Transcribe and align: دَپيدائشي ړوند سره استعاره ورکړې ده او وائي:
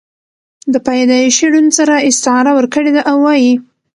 دَپيدائشي 0.73 1.45
ړوند 1.51 1.71
سره 1.79 1.95
استعاره 2.09 2.51
ورکړې 2.55 2.91
ده 2.95 3.01
او 3.09 3.17
وائي: 3.25 3.53